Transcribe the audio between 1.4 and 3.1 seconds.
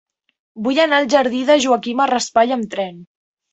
de Joaquima Raspall amb tren.